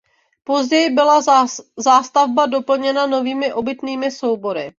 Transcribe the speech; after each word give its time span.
Později 0.43 0.89
byla 0.89 1.21
zástavba 1.77 2.45
doplněna 2.45 3.07
novými 3.07 3.53
obytnými 3.53 4.11
soubory. 4.11 4.69